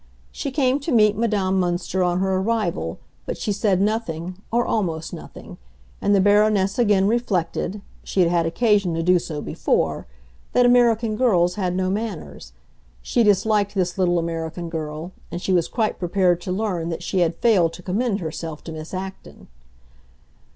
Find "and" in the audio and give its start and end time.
6.01-6.15, 15.31-15.39